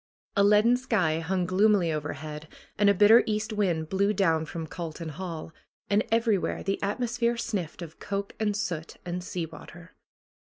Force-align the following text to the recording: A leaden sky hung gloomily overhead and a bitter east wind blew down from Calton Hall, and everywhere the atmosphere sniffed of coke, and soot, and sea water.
A 0.35 0.43
leaden 0.43 0.77
sky 0.77 1.19
hung 1.19 1.45
gloomily 1.45 1.91
overhead 1.93 2.47
and 2.75 2.89
a 2.89 2.93
bitter 2.95 3.21
east 3.27 3.53
wind 3.53 3.87
blew 3.89 4.13
down 4.13 4.47
from 4.47 4.65
Calton 4.65 5.09
Hall, 5.09 5.53
and 5.91 6.03
everywhere 6.11 6.63
the 6.63 6.81
atmosphere 6.81 7.37
sniffed 7.37 7.83
of 7.83 7.99
coke, 7.99 8.33
and 8.39 8.57
soot, 8.57 8.97
and 9.05 9.23
sea 9.23 9.45
water. 9.45 9.93